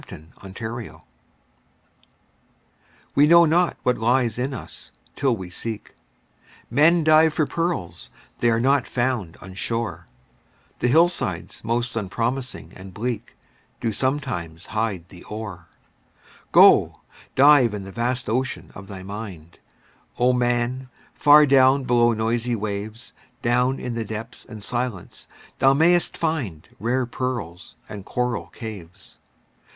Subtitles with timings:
[0.07, 1.01] HIDDEN GEMS
[3.13, 5.93] We know not what lies in us, till we seek;
[6.71, 10.07] Men dive for pearls—they are not found on shore,
[10.79, 13.37] The hillsides most unpromising and bleak
[13.79, 15.67] Do sometimes hide the ore.
[16.51, 16.95] Go,
[17.35, 19.59] dive in the vast ocean of thy mind,
[20.17, 20.89] O man!
[21.13, 23.13] far down below the noisy waves,
[23.43, 25.27] Down in the depths and silence
[25.59, 29.17] thou mayst find Rare pearls and coral caves.